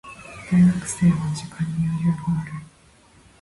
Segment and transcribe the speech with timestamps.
[0.51, 2.53] 大学生は時間に余裕がある。